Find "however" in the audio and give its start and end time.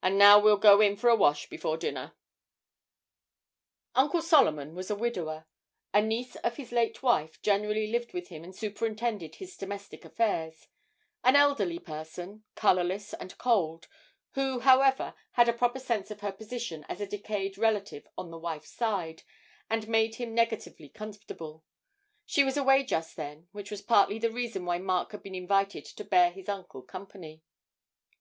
14.60-15.14